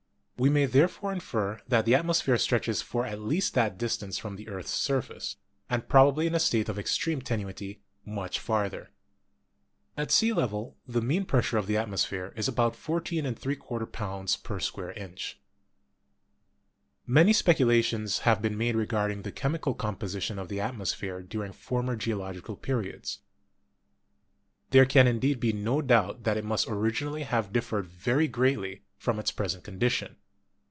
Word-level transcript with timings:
We 0.41 0.49
may 0.49 0.65
therefore 0.65 1.13
infer 1.13 1.61
that 1.67 1.85
the 1.85 1.93
atmosphere 1.93 2.35
stretches 2.39 2.81
for 2.81 3.05
at 3.05 3.19
least 3.21 3.53
that 3.53 3.77
dis 3.77 3.97
tance 3.97 4.17
from 4.17 4.37
the 4.37 4.49
earth's 4.49 4.71
surface, 4.71 5.35
and 5.69 5.87
probably 5.87 6.25
in 6.25 6.33
a 6.33 6.39
state 6.39 6.67
of 6.67 6.79
extreme 6.79 7.21
tenuity 7.21 7.83
much 8.05 8.39
farther. 8.39 8.89
At 9.95 10.09
sea 10.09 10.33
level 10.33 10.79
the 10.87 10.99
mean 10.99 11.25
pressure 11.25 11.59
of 11.59 11.67
the 11.67 11.77
atmosphere 11.77 12.33
is 12.35 12.47
about 12.47 12.73
14^ 12.73 13.91
pounds 13.91 14.35
per 14.35 14.59
square 14.59 14.93
inch." 14.93 15.39
Many 17.05 17.33
speculations 17.33 18.19
have 18.21 18.41
been 18.41 18.57
made 18.57 18.75
regarding 18.75 19.21
the 19.21 19.31
chem 19.31 19.53
ical 19.55 19.77
composition 19.77 20.39
of 20.39 20.47
the 20.49 20.59
atmosphere 20.59 21.21
during 21.21 21.51
former 21.51 21.95
geo 21.95 22.17
logical 22.17 22.55
periods. 22.55 23.19
There 24.71 24.85
can 24.87 25.05
indeed 25.05 25.39
be 25.39 25.53
no 25.53 25.83
doubt 25.83 26.23
that 26.23 26.37
it 26.37 26.43
must 26.43 26.67
originally 26.67 27.21
have 27.23 27.53
differed 27.53 27.85
very 27.85 28.27
greatly 28.27 28.81
from 28.97 29.19
its 29.19 29.29
pres 29.31 29.53
ent 29.53 29.63
condition. 29.63 30.15